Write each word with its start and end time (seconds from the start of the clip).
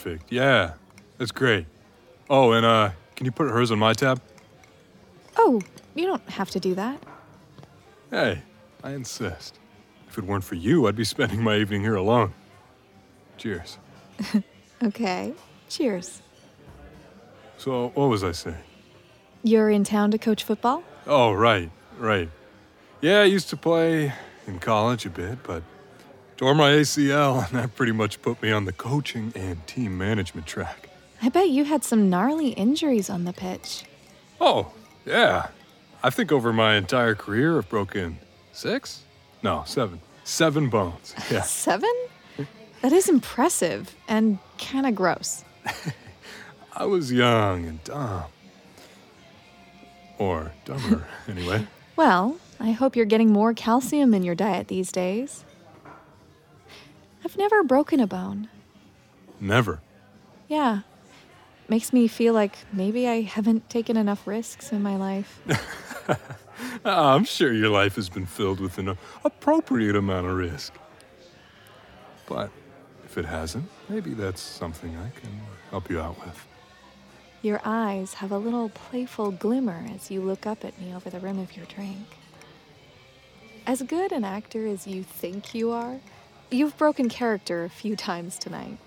Perfect. 0.00 0.32
Yeah, 0.32 0.72
that's 1.18 1.30
great. 1.30 1.66
Oh, 2.30 2.52
and 2.52 2.64
uh, 2.64 2.92
can 3.16 3.26
you 3.26 3.32
put 3.32 3.50
hers 3.50 3.70
on 3.70 3.78
my 3.78 3.92
tab? 3.92 4.18
Oh, 5.36 5.60
you 5.94 6.06
don't 6.06 6.26
have 6.30 6.48
to 6.52 6.60
do 6.60 6.74
that. 6.74 7.02
Hey, 8.10 8.40
I 8.82 8.92
insist. 8.92 9.58
If 10.08 10.16
it 10.16 10.24
weren't 10.24 10.42
for 10.44 10.54
you, 10.54 10.86
I'd 10.86 10.96
be 10.96 11.04
spending 11.04 11.42
my 11.42 11.58
evening 11.58 11.82
here 11.82 11.96
alone. 11.96 12.32
Cheers. 13.36 13.78
Okay. 14.82 15.34
Cheers. 15.68 16.22
So, 17.58 17.88
what 17.88 18.06
was 18.08 18.24
I 18.24 18.32
saying? 18.32 18.56
You're 19.42 19.68
in 19.68 19.84
town 19.84 20.10
to 20.12 20.16
coach 20.16 20.42
football? 20.42 20.82
Oh, 21.06 21.34
right, 21.34 21.70
right. 21.98 22.30
Yeah, 23.02 23.20
I 23.20 23.24
used 23.24 23.50
to 23.50 23.58
play 23.58 24.14
in 24.46 24.58
college 24.58 25.04
a 25.04 25.10
bit, 25.10 25.42
but 25.42 25.62
tore 26.40 26.54
my 26.54 26.70
ACL, 26.70 27.46
and 27.46 27.58
that 27.58 27.76
pretty 27.76 27.92
much 27.92 28.22
put 28.22 28.40
me 28.40 28.50
on 28.50 28.64
the 28.64 28.72
coaching 28.72 29.30
and 29.36 29.66
team 29.66 29.98
management 29.98 30.46
track. 30.46 30.88
I 31.20 31.28
bet 31.28 31.50
you 31.50 31.64
had 31.64 31.84
some 31.84 32.08
gnarly 32.08 32.52
injuries 32.52 33.10
on 33.10 33.24
the 33.24 33.34
pitch. 33.34 33.84
Oh, 34.40 34.72
yeah. 35.04 35.48
I 36.02 36.08
think 36.08 36.32
over 36.32 36.50
my 36.50 36.76
entire 36.76 37.14
career, 37.14 37.58
I've 37.58 37.68
broken 37.68 38.20
six? 38.52 39.02
No, 39.42 39.64
seven. 39.66 40.00
Seven 40.24 40.70
bones. 40.70 41.14
Yeah. 41.30 41.42
Seven? 41.42 41.92
That 42.80 42.92
is 42.92 43.10
impressive 43.10 43.94
and 44.08 44.38
kind 44.56 44.86
of 44.86 44.94
gross. 44.94 45.44
I 46.72 46.86
was 46.86 47.12
young 47.12 47.66
and 47.66 47.84
dumb. 47.84 48.24
Or 50.16 50.52
dumber, 50.64 51.06
anyway. 51.28 51.66
Well, 51.96 52.38
I 52.58 52.70
hope 52.70 52.96
you're 52.96 53.04
getting 53.04 53.30
more 53.30 53.52
calcium 53.52 54.14
in 54.14 54.22
your 54.22 54.34
diet 54.34 54.68
these 54.68 54.90
days. 54.90 55.44
I've 57.30 57.36
never 57.36 57.62
broken 57.62 58.00
a 58.00 58.08
bone. 58.08 58.48
Never. 59.38 59.80
Yeah. 60.48 60.80
Makes 61.68 61.92
me 61.92 62.08
feel 62.08 62.34
like 62.34 62.58
maybe 62.72 63.06
I 63.06 63.20
haven't 63.20 63.70
taken 63.70 63.96
enough 63.96 64.26
risks 64.26 64.72
in 64.72 64.82
my 64.82 64.96
life. 64.96 65.40
I'm 66.84 67.22
sure 67.22 67.52
your 67.52 67.68
life 67.68 67.94
has 67.94 68.08
been 68.08 68.26
filled 68.26 68.58
with 68.58 68.78
an 68.78 68.98
appropriate 69.24 69.94
amount 69.94 70.26
of 70.26 70.34
risk. 70.34 70.74
But 72.26 72.50
if 73.04 73.16
it 73.16 73.26
hasn't, 73.26 73.70
maybe 73.88 74.12
that's 74.12 74.40
something 74.40 74.96
I 74.96 75.10
can 75.20 75.30
help 75.70 75.88
you 75.88 76.00
out 76.00 76.18
with. 76.26 76.44
Your 77.42 77.60
eyes 77.64 78.14
have 78.14 78.32
a 78.32 78.38
little 78.38 78.70
playful 78.70 79.30
glimmer 79.30 79.86
as 79.94 80.10
you 80.10 80.20
look 80.20 80.46
up 80.46 80.64
at 80.64 80.80
me 80.80 80.92
over 80.92 81.08
the 81.08 81.20
rim 81.20 81.38
of 81.38 81.56
your 81.56 81.66
drink. 81.66 82.08
As 83.68 83.82
good 83.82 84.10
an 84.10 84.24
actor 84.24 84.66
as 84.66 84.88
you 84.88 85.04
think 85.04 85.54
you 85.54 85.70
are, 85.70 86.00
you've 86.50 86.76
broken 86.76 87.08
character 87.08 87.64
a 87.64 87.70
few 87.70 87.96
times 87.96 88.38
tonight. 88.38 88.78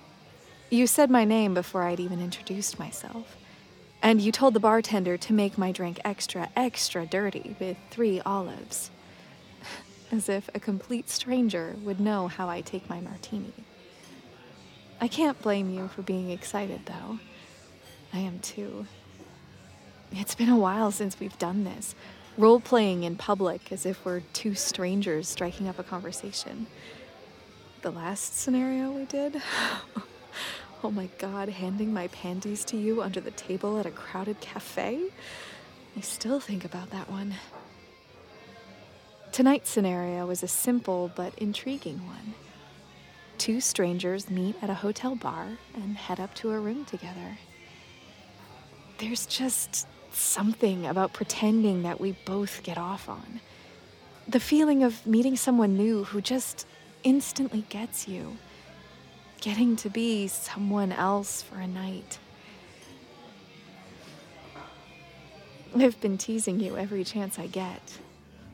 You 0.69 0.87
said 0.87 1.09
my 1.09 1.23
name 1.23 1.53
before 1.53 1.83
I'd 1.83 1.99
even 1.99 2.21
introduced 2.21 2.79
myself. 2.79 3.37
And 4.01 4.19
you 4.19 4.31
told 4.31 4.53
the 4.53 4.59
bartender 4.59 5.17
to 5.17 5.33
make 5.33 5.57
my 5.57 5.71
drink 5.71 5.99
extra, 6.03 6.49
extra 6.55 7.05
dirty 7.05 7.55
with 7.59 7.77
three 7.89 8.19
olives. 8.21 8.91
As 10.11 10.27
if 10.27 10.49
a 10.53 10.59
complete 10.59 11.09
stranger 11.09 11.75
would 11.83 11.99
know 11.99 12.27
how 12.27 12.49
I 12.49 12.61
take 12.61 12.89
my 12.89 12.99
martini. 12.99 13.53
I 14.99 15.07
can't 15.07 15.41
blame 15.41 15.69
you 15.69 15.87
for 15.87 16.01
being 16.01 16.31
excited, 16.31 16.81
though. 16.85 17.19
I 18.13 18.19
am 18.19 18.39
too. 18.39 18.85
It's 20.11 20.35
been 20.35 20.49
a 20.49 20.57
while 20.57 20.91
since 20.91 21.19
we've 21.19 21.37
done 21.39 21.63
this. 21.63 21.95
Role 22.37 22.59
playing 22.59 23.03
in 23.03 23.15
public 23.15 23.71
as 23.71 23.85
if 23.85 24.03
we're 24.05 24.21
two 24.33 24.53
strangers 24.53 25.27
striking 25.27 25.67
up 25.67 25.79
a 25.79 25.83
conversation. 25.83 26.67
The 27.83 27.91
last 27.91 28.39
scenario 28.39 28.91
we 28.91 29.03
did? 29.03 29.41
oh 30.85 30.89
my 30.89 31.09
god, 31.17 31.49
handing 31.49 31.93
my 31.93 32.07
panties 32.07 32.63
to 32.65 32.77
you 32.77 33.01
under 33.01 33.19
the 33.19 33.31
table 33.31 33.77
at 33.77 33.85
a 33.85 33.91
crowded 33.91 34.39
cafe? 34.39 35.09
I 35.97 35.99
still 35.99 36.39
think 36.39 36.63
about 36.63 36.91
that 36.91 37.11
one. 37.11 37.35
Tonight's 39.33 39.69
scenario 39.69 40.29
is 40.29 40.43
a 40.43 40.47
simple 40.47 41.11
but 41.13 41.37
intriguing 41.37 42.07
one. 42.07 42.35
Two 43.37 43.59
strangers 43.59 44.29
meet 44.29 44.55
at 44.61 44.69
a 44.69 44.75
hotel 44.75 45.15
bar 45.15 45.45
and 45.75 45.97
head 45.97 46.21
up 46.21 46.33
to 46.35 46.51
a 46.51 46.59
room 46.61 46.85
together. 46.85 47.37
There's 48.99 49.25
just 49.25 49.87
something 50.13 50.85
about 50.85 51.11
pretending 51.11 51.83
that 51.83 51.99
we 51.99 52.15
both 52.23 52.63
get 52.63 52.77
off 52.77 53.09
on. 53.09 53.41
The 54.25 54.39
feeling 54.39 54.83
of 54.83 55.05
meeting 55.05 55.35
someone 55.35 55.75
new 55.75 56.05
who 56.05 56.21
just 56.21 56.65
instantly 57.03 57.65
gets 57.69 58.07
you. 58.07 58.37
Getting 59.41 59.75
to 59.77 59.89
be 59.89 60.27
someone 60.27 60.91
else 60.91 61.41
for 61.41 61.59
a 61.59 61.67
night. 61.67 62.19
I've 65.75 65.99
been 66.01 66.17
teasing 66.17 66.59
you 66.59 66.77
every 66.77 67.03
chance 67.03 67.39
I 67.39 67.47
get, 67.47 67.97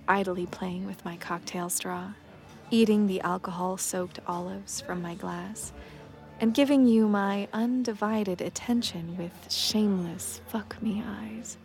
idly 0.07 0.45
playing 0.45 0.85
with 0.85 1.03
my 1.03 1.17
cocktail 1.17 1.69
straw, 1.69 2.13
eating 2.71 3.07
the 3.07 3.21
alcohol 3.21 3.77
soaked 3.77 4.19
olives 4.25 4.79
from 4.79 5.01
my 5.01 5.15
glass, 5.15 5.73
and 6.39 6.53
giving 6.53 6.87
you 6.87 7.09
my 7.09 7.49
undivided 7.51 8.41
attention 8.41 9.17
with 9.17 9.51
shameless 9.51 10.39
fuck 10.47 10.81
me 10.81 11.03
eyes. 11.05 11.57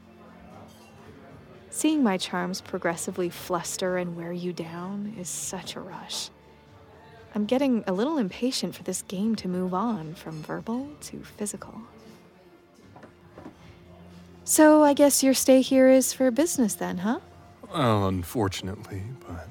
Seeing 1.70 2.02
my 2.02 2.18
charms 2.18 2.60
progressively 2.60 3.30
fluster 3.30 3.96
and 3.96 4.16
wear 4.16 4.32
you 4.32 4.52
down 4.52 5.14
is 5.18 5.28
such 5.28 5.76
a 5.76 5.80
rush. 5.80 6.30
I'm 7.34 7.46
getting 7.46 7.82
a 7.86 7.92
little 7.92 8.16
impatient 8.16 8.74
for 8.76 8.84
this 8.84 9.02
game 9.02 9.34
to 9.36 9.48
move 9.48 9.74
on 9.74 10.14
from 10.14 10.42
verbal 10.42 10.88
to 11.02 11.18
physical. 11.36 11.82
So 14.44 14.84
I 14.84 14.92
guess 14.92 15.22
your 15.22 15.34
stay 15.34 15.60
here 15.60 15.88
is 15.88 16.12
for 16.12 16.30
business 16.30 16.74
then, 16.74 16.98
huh? 16.98 17.18
Well, 17.72 18.06
unfortunately, 18.06 19.02
but 19.26 19.48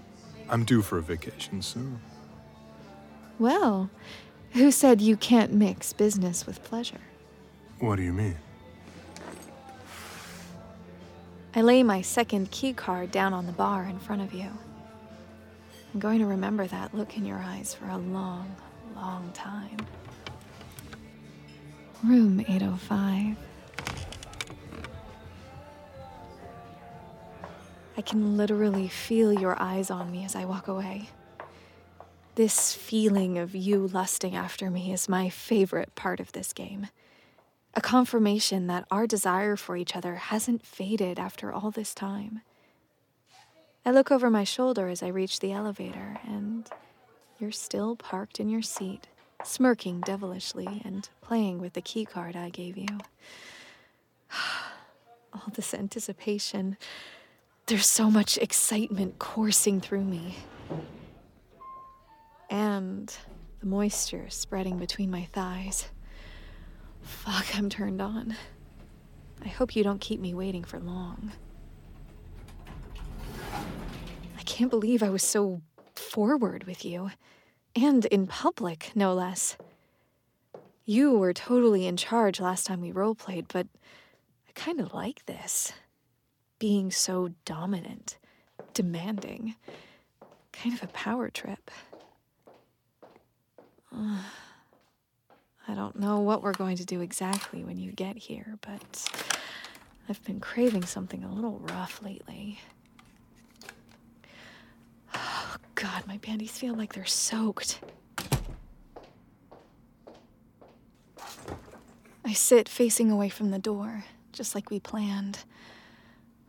I'm 0.50 0.64
due 0.64 0.82
for 0.82 0.98
a 0.98 1.02
vacation 1.02 1.62
soon. 1.62 2.00
Well, 3.38 3.90
who 4.52 4.72
said 4.72 5.02
you 5.02 5.18
can't 5.18 5.52
mix 5.52 5.92
business 5.92 6.46
with 6.46 6.64
pleasure? 6.64 7.02
What 7.80 7.98
do 7.98 8.04
you 8.04 8.14
mean? 8.14 8.38
I 11.56 11.62
lay 11.62 11.84
my 11.84 12.02
second 12.02 12.52
key 12.52 12.72
card 12.72 13.12
down 13.12 13.34
on 13.34 13.46
the 13.46 13.52
bar 13.52 13.84
in 13.84 14.00
front 14.00 14.22
of 14.22 14.34
you. 14.34 14.50
I'm 15.94 16.00
going 16.00 16.20
to 16.20 16.26
remember 16.26 16.66
that 16.66 16.96
look 16.96 17.18
in 17.18 17.26
your 17.26 17.38
eyes 17.38 17.76
for 17.76 17.88
a 17.88 17.98
long, 17.98 18.56
long 18.96 19.30
time. 19.34 19.78
Room 22.04 22.40
805. 22.40 23.38
I 27.96 28.02
can 28.02 28.36
literally 28.36 28.88
feel 28.88 29.32
your 29.32 29.56
eyes 29.62 29.92
on 29.92 30.12
me 30.12 30.26
as 30.26 30.36
I 30.36 30.46
walk 30.46 30.68
away. 30.68 31.10
This 32.34 32.74
feeling 32.74 33.38
of 33.38 33.54
you 33.54 33.86
lusting 33.86 34.36
after 34.36 34.72
me 34.72 34.92
is 34.92 35.08
my 35.08 35.30
favorite 35.30 35.94
part 35.94 36.20
of 36.20 36.32
this 36.32 36.54
game. 36.54 36.88
A 37.76 37.82
confirmation 37.82 38.66
that 38.66 38.88
our 38.90 39.06
desire 39.06 39.56
for 39.56 39.78
each 39.78 39.96
other 39.96 40.16
hasn't 40.16 40.66
faded 40.66 41.20
after 41.20 41.54
all 41.54 41.70
this 41.70 41.94
time. 41.94 42.42
I 43.86 43.92
look 43.92 44.12
over 44.12 44.30
my 44.30 44.46
shoulder 44.46 44.88
as 44.88 45.04
I 45.04 45.08
reach 45.08 45.40
the 45.42 45.52
elevator, 45.52 46.18
and 46.26 46.70
you're 47.38 47.52
still 47.52 47.98
parked 47.98 48.40
in 48.40 48.48
your 48.48 48.62
seat, 48.62 49.08
smirking 49.44 50.00
devilishly 50.00 50.82
and 50.86 51.10
playing 51.22 51.60
with 51.60 51.74
the 51.74 51.82
key 51.82 52.06
card 52.06 52.38
I 52.38 52.50
gave 52.50 52.78
you. 52.78 52.88
All 55.34 55.52
this 55.54 55.74
anticipation. 55.74 56.78
There's 57.66 57.86
so 57.86 58.10
much 58.10 58.38
excitement 58.38 59.20
coursing 59.20 59.82
through 59.82 60.06
me. 60.06 60.38
And 62.50 63.14
the 63.60 63.66
moisture 63.66 64.30
spreading 64.30 64.78
between 64.78 65.12
my 65.12 65.26
thighs. 65.34 65.90
Fuck, 67.02 67.58
I'm 67.58 67.70
turned 67.70 68.02
on. 68.02 68.38
I 69.44 69.50
hope 69.50 69.76
you 69.76 69.84
don't 69.84 70.00
keep 70.00 70.22
me 70.22 70.34
waiting 70.34 70.64
for 70.64 70.80
long. 70.80 71.34
I 74.44 74.46
can't 74.46 74.70
believe 74.70 75.02
I 75.02 75.10
was 75.10 75.24
so 75.24 75.62
forward 75.96 76.66
with 76.66 76.84
you. 76.84 77.12
And 77.78 78.04
in 78.04 78.28
public, 78.28 78.92
no 78.94 79.14
less. 79.14 79.56
You 80.86 81.18
were 81.18 81.32
totally 81.32 81.88
in 81.88 81.96
charge 81.96 82.42
last 82.42 82.66
time 82.66 82.82
we 82.82 82.92
roleplayed, 82.92 83.46
but 83.48 83.68
I 84.46 84.52
kind 84.54 84.82
of 84.82 84.94
like 84.94 85.26
this. 85.28 85.72
Being 86.60 86.92
so 86.92 87.30
dominant, 87.46 88.18
demanding. 88.74 89.56
Kind 90.52 90.76
of 90.76 90.84
a 90.84 90.88
power 90.88 91.30
trip. 91.30 91.72
I 93.94 95.74
don't 95.74 95.98
know 95.98 96.20
what 96.20 96.44
we're 96.44 96.52
going 96.52 96.76
to 96.76 96.86
do 96.86 97.00
exactly 97.00 97.64
when 97.64 97.78
you 97.78 97.94
get 97.94 98.18
here, 98.18 98.58
but 98.60 99.10
I've 100.10 100.22
been 100.26 100.42
craving 100.42 100.84
something 100.84 101.24
a 101.24 101.34
little 101.34 101.60
rough 101.60 102.02
lately. 102.04 102.60
God, 105.76 106.08
my 106.08 106.18
panties 106.18 106.52
feel 106.52 106.76
like 106.76 106.94
they're 106.94 107.06
soaked. 107.06 107.80
I 112.26 112.34
sit 112.34 112.70
facing 112.70 113.12
away 113.12 113.30
from 113.30 113.52
the 113.52 113.60
door, 113.60 114.06
just 114.32 114.56
like 114.56 114.70
we 114.70 114.80
planned. 114.80 115.40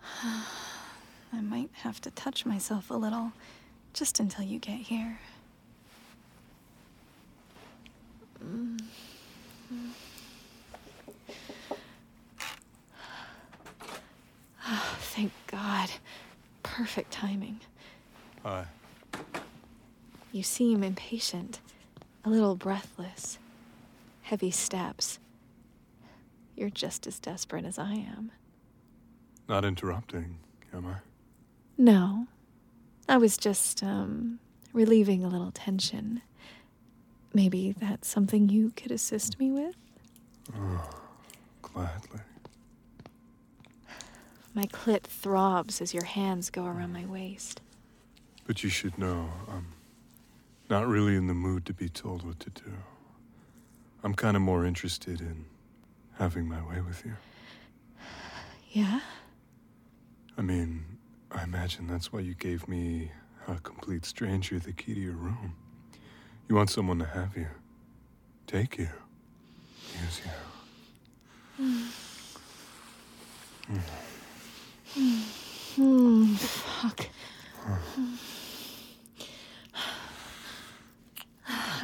I 0.22 1.40
might 1.40 1.70
have 1.82 2.00
to 2.02 2.10
touch 2.10 2.46
myself 2.46 2.90
a 2.90 2.94
little, 2.94 3.32
just 3.92 4.20
until 4.20 4.44
you 4.44 4.58
get 4.58 4.78
here. 4.78 5.18
Oh, 14.66 14.96
thank 15.00 15.32
God. 15.46 15.90
Perfect 16.62 17.10
timing. 17.10 17.60
Hi. 18.42 18.66
You 20.34 20.42
seem 20.42 20.82
impatient, 20.82 21.60
a 22.24 22.28
little 22.28 22.56
breathless, 22.56 23.38
heavy 24.22 24.50
steps. 24.50 25.20
You're 26.56 26.70
just 26.70 27.06
as 27.06 27.20
desperate 27.20 27.64
as 27.64 27.78
I 27.78 27.92
am. 27.92 28.32
Not 29.48 29.64
interrupting, 29.64 30.38
am 30.72 30.86
I? 30.86 30.94
No. 31.78 32.26
I 33.08 33.16
was 33.16 33.36
just, 33.36 33.84
um, 33.84 34.40
relieving 34.72 35.22
a 35.24 35.28
little 35.28 35.52
tension. 35.52 36.20
Maybe 37.32 37.70
that's 37.70 38.08
something 38.08 38.48
you 38.48 38.72
could 38.74 38.90
assist 38.90 39.38
me 39.38 39.52
with? 39.52 39.76
Oh, 40.52 40.90
Gladly. 41.62 42.20
My 44.52 44.64
clit 44.64 45.04
throbs 45.04 45.80
as 45.80 45.94
your 45.94 46.06
hands 46.06 46.50
go 46.50 46.64
around 46.64 46.92
my 46.92 47.06
waist. 47.06 47.60
But 48.48 48.64
you 48.64 48.68
should 48.68 48.98
know, 48.98 49.30
I'm 49.48 49.66
not 50.74 50.88
really 50.88 51.14
in 51.14 51.28
the 51.28 51.34
mood 51.34 51.64
to 51.64 51.72
be 51.72 51.88
told 51.88 52.26
what 52.26 52.40
to 52.40 52.50
do. 52.50 52.72
I'm 54.02 54.12
kind 54.12 54.36
of 54.36 54.42
more 54.42 54.66
interested 54.66 55.20
in 55.20 55.44
having 56.18 56.48
my 56.48 56.60
way 56.68 56.80
with 56.80 57.04
you. 57.06 57.14
Yeah? 58.72 58.98
I 60.36 60.42
mean, 60.42 60.84
I 61.30 61.44
imagine 61.44 61.86
that's 61.86 62.12
why 62.12 62.18
you 62.18 62.34
gave 62.34 62.66
me, 62.66 63.12
a 63.46 63.54
complete 63.60 64.04
stranger, 64.04 64.58
the 64.58 64.72
key 64.72 64.94
to 64.94 65.00
your 65.00 65.12
room. 65.12 65.54
You 66.48 66.56
want 66.56 66.70
someone 66.70 66.98
to 66.98 67.04
have 67.04 67.36
you, 67.36 67.46
take 68.48 68.76
you, 68.76 68.88
use 70.02 70.22
you. 70.24 70.32
Hmm, 75.76 76.34
fuck. 76.34 77.06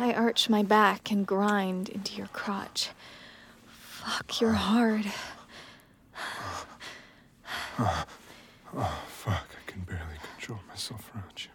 I 0.03 0.13
arch 0.31 0.49
my 0.49 0.63
back 0.63 1.11
and 1.11 1.27
grind 1.27 1.89
into 1.89 2.17
your 2.17 2.29
crotch. 2.29 2.91
Fuck, 3.67 4.41
you're 4.41 4.53
hard. 4.53 5.07
Oh, 7.81 8.05
fuck, 9.09 9.49
I 9.51 9.69
can 9.69 9.81
barely 9.81 10.21
control 10.37 10.61
myself 10.69 11.11
around 11.13 11.33
you. 11.37 11.51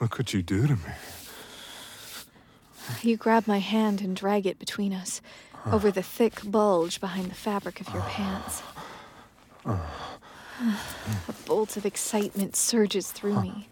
Look 0.00 0.18
what 0.18 0.34
you 0.34 0.42
do 0.42 0.66
to 0.66 0.74
me. 0.74 0.94
You 3.00 3.16
grab 3.16 3.46
my 3.46 3.58
hand 3.58 4.00
and 4.00 4.16
drag 4.16 4.44
it 4.44 4.58
between 4.58 4.92
us, 4.92 5.22
over 5.70 5.92
the 5.92 6.02
thick 6.02 6.40
bulge 6.44 7.00
behind 7.00 7.30
the 7.30 7.36
fabric 7.36 7.80
of 7.80 7.88
your 7.94 8.02
pants. 8.02 8.60
A 9.64 9.78
bolt 11.46 11.76
of 11.76 11.86
excitement 11.86 12.56
surges 12.56 13.12
through 13.12 13.40
me. 13.40 13.68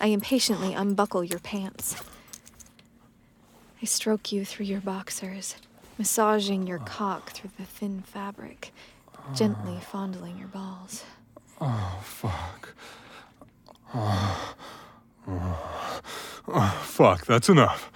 I 0.00 0.06
impatiently 0.06 0.72
unbuckle 0.72 1.22
your 1.22 1.40
pants. 1.40 2.02
I 3.82 3.84
stroke 3.84 4.30
you 4.30 4.44
through 4.44 4.66
your 4.66 4.80
boxers, 4.80 5.56
massaging 5.98 6.68
your 6.68 6.78
cock 6.78 7.32
through 7.32 7.50
the 7.58 7.64
thin 7.64 8.02
fabric, 8.02 8.72
gently 9.34 9.74
ah. 9.76 9.80
fondling 9.80 10.38
your 10.38 10.46
balls. 10.46 11.02
Oh, 11.60 11.98
fuck. 12.04 12.74
Oh, 13.92 14.54
oh, 15.26 16.00
oh, 16.46 16.82
fuck, 16.84 17.26
that's 17.26 17.48
enough. 17.48 17.90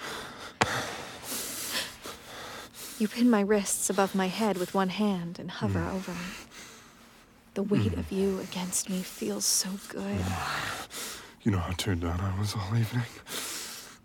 You 2.98 3.06
pin 3.06 3.30
my 3.30 3.42
wrists 3.42 3.88
above 3.88 4.12
my 4.12 4.26
head 4.26 4.58
with 4.58 4.74
one 4.74 4.88
hand 4.88 5.38
and 5.38 5.52
hover 5.52 5.78
mm. 5.78 5.94
over 5.94 6.10
me. 6.10 6.18
The 7.54 7.62
weight 7.62 7.92
mm. 7.92 7.98
of 7.98 8.10
you 8.10 8.40
against 8.40 8.90
me 8.90 9.02
feels 9.02 9.44
so 9.44 9.70
good. 9.88 10.18
You 11.44 11.52
know 11.52 11.58
how 11.58 11.72
turned 11.74 12.02
on 12.02 12.18
I 12.18 12.36
was 12.40 12.56
all 12.56 12.76
evening? 12.76 13.04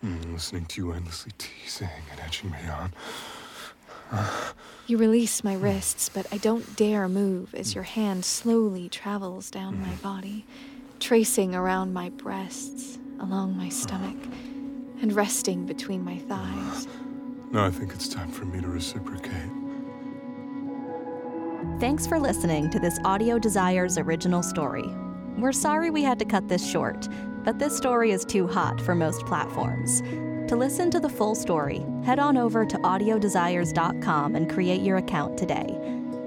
Mm, 0.03 0.33
listening 0.33 0.65
to 0.65 0.81
you 0.81 0.91
endlessly 0.93 1.31
teasing 1.37 1.89
and 2.11 2.19
edging 2.19 2.51
me 2.51 2.57
on. 2.67 2.91
You 4.87 4.97
release 4.97 5.43
my 5.43 5.53
wrists, 5.53 6.09
but 6.09 6.27
I 6.33 6.37
don't 6.37 6.75
dare 6.75 7.07
move 7.07 7.53
as 7.55 7.75
your 7.75 7.83
hand 7.83 8.25
slowly 8.25 8.89
travels 8.89 9.49
down 9.49 9.79
my 9.79 9.93
body, 9.95 10.45
tracing 10.99 11.55
around 11.55 11.93
my 11.93 12.09
breasts, 12.09 12.97
along 13.19 13.55
my 13.55 13.69
stomach, 13.69 14.17
and 15.01 15.13
resting 15.13 15.65
between 15.65 16.03
my 16.03 16.17
thighs. 16.17 16.87
Now 17.51 17.65
I 17.65 17.69
think 17.69 17.93
it's 17.93 18.07
time 18.07 18.31
for 18.31 18.45
me 18.45 18.59
to 18.59 18.67
reciprocate. 18.67 19.51
Thanks 21.79 22.07
for 22.07 22.19
listening 22.19 22.69
to 22.71 22.79
this 22.79 22.99
Audio 23.05 23.37
Desires 23.37 23.97
original 23.97 24.41
story. 24.43 24.89
We're 25.37 25.51
sorry 25.51 25.89
we 25.89 26.03
had 26.03 26.19
to 26.19 26.25
cut 26.25 26.47
this 26.47 26.69
short, 26.69 27.07
but 27.43 27.59
this 27.59 27.75
story 27.75 28.11
is 28.11 28.25
too 28.25 28.47
hot 28.47 28.79
for 28.81 28.95
most 28.95 29.25
platforms. 29.25 30.01
To 30.49 30.55
listen 30.55 30.91
to 30.91 30.99
the 30.99 31.09
full 31.09 31.35
story, 31.35 31.85
head 32.03 32.19
on 32.19 32.37
over 32.37 32.65
to 32.65 32.77
audiodesires.com 32.77 34.35
and 34.35 34.49
create 34.49 34.81
your 34.81 34.97
account 34.97 35.37
today. 35.37 35.77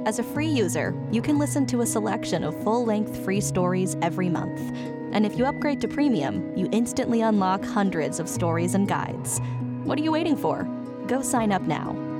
As 0.06 0.19
a 0.19 0.22
free 0.22 0.49
user, 0.49 0.94
you 1.11 1.22
can 1.22 1.38
listen 1.38 1.66
to 1.66 1.81
a 1.81 1.87
selection 1.87 2.44
of 2.44 2.62
full 2.62 2.84
length 2.84 3.25
free 3.25 3.40
stories 3.40 3.96
every 4.02 4.28
month. 4.28 4.61
And 5.12 5.25
if 5.25 5.38
you 5.38 5.46
upgrade 5.46 5.81
to 5.82 5.88
premium, 5.88 6.56
you 6.56 6.69
instantly 6.72 7.20
unlock 7.20 7.64
hundreds 7.64 8.20
of 8.20 8.28
stories 8.28 8.75
and 8.75 8.88
guides. 8.88 9.40
What 9.84 9.99
are 9.99 10.02
you 10.02 10.12
waiting 10.12 10.37
for? 10.37 10.64
Go 11.06 11.22
sign 11.22 11.52
up 11.52 11.62
now 11.62 12.13